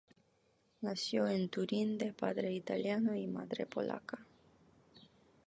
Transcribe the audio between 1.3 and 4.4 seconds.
Turín de padre italiano y madre polaca.